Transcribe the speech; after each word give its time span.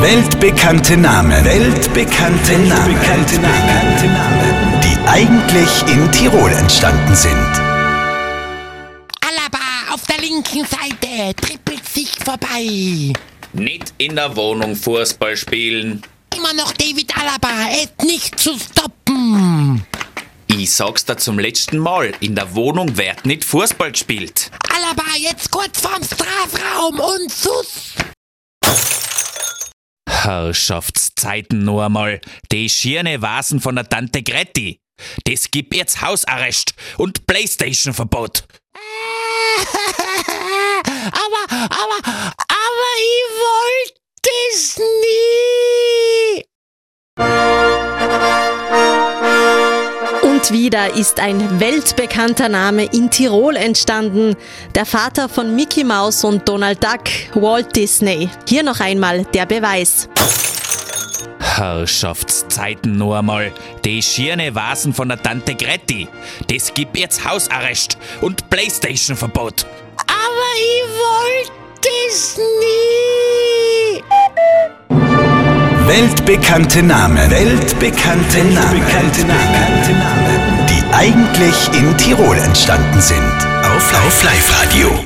Weltbekannte 0.00 0.96
Namen. 0.96 1.44
Weltbekannte 1.44 2.52
Namen. 2.52 2.96
Weltbekannte 2.96 4.06
Namen. 4.06 4.80
Die 4.82 4.96
eigentlich 5.06 5.94
in 5.94 6.10
Tirol 6.10 6.50
entstanden 6.52 7.14
sind. 7.14 7.52
Alaba 9.20 9.92
auf 9.92 10.00
der 10.06 10.18
linken 10.22 10.64
Seite 10.64 11.34
trippelt 11.36 11.86
sich 11.86 12.12
vorbei. 12.24 13.12
Nicht 13.52 13.92
in 13.98 14.16
der 14.16 14.34
Wohnung 14.36 14.74
Fußball 14.74 15.36
spielen. 15.36 16.00
Immer 16.34 16.54
noch 16.54 16.72
David 16.72 17.14
Alaba, 17.18 17.68
er 17.70 17.82
ist 17.82 18.02
nicht 18.02 18.40
zu 18.40 18.58
stoppen. 18.58 19.84
Ich 20.46 20.72
sag's 20.72 21.04
dir 21.04 21.18
zum 21.18 21.38
letzten 21.38 21.78
Mal, 21.78 22.14
in 22.20 22.34
der 22.34 22.54
Wohnung 22.54 22.96
wird 22.96 23.26
nicht 23.26 23.44
Fußball 23.44 23.92
gespielt. 23.92 24.50
Alaba 24.74 25.04
jetzt 25.18 25.50
kurz 25.50 25.78
vorm 25.78 26.02
Strafraum 26.02 26.98
und 26.98 27.30
sus. 27.30 27.92
Herrschaftszeiten 30.24 31.64
nur 31.64 31.86
einmal. 31.86 32.20
Die 32.52 32.68
schierne 32.68 33.22
Vasen 33.22 33.60
von 33.60 33.76
der 33.76 33.88
Tante 33.88 34.22
Gretti. 34.22 34.80
Das 35.24 35.50
gibt 35.50 35.74
jetzt 35.74 36.02
Hausarrest 36.02 36.74
und 36.98 37.26
Playstation-Verbot. 37.26 38.44
Und 50.40 50.52
wieder 50.52 50.94
ist 50.94 51.20
ein 51.20 51.60
weltbekannter 51.60 52.48
Name 52.48 52.86
in 52.86 53.10
Tirol 53.10 53.56
entstanden. 53.56 54.36
Der 54.74 54.86
Vater 54.86 55.28
von 55.28 55.54
Mickey 55.54 55.84
Mouse 55.84 56.24
und 56.24 56.48
Donald 56.48 56.82
Duck, 56.82 57.02
Walt 57.34 57.76
Disney. 57.76 58.30
Hier 58.48 58.62
noch 58.62 58.80
einmal 58.80 59.24
der 59.34 59.44
Beweis. 59.44 60.08
Herrschaftszeiten 61.40 62.96
nur 62.96 63.18
einmal. 63.18 63.52
Die 63.84 64.02
schierne 64.02 64.54
Vasen 64.54 64.94
von 64.94 65.10
der 65.10 65.22
Tante 65.22 65.54
Gretti. 65.54 66.08
Das 66.48 66.72
gibt 66.72 66.96
jetzt 66.96 67.28
Hausarrest 67.28 67.98
und 68.22 68.48
Playstation-Verbot. 68.48 69.66
Aber 70.06 70.48
ich 70.56 71.50
wollte 71.50 71.59
Weltbekannte 75.90 76.84
Namen. 76.84 77.28
Weltbekannte 77.32 78.38
Namen. 78.44 78.80
Weltbekannte 78.80 79.26
Namen. 79.26 80.66
Die 80.68 80.94
eigentlich 80.94 81.68
in 81.76 81.96
Tirol 81.96 82.38
entstanden 82.38 83.00
sind. 83.00 83.18
Auf 83.64 83.92
Live-Radio. 84.22 85.04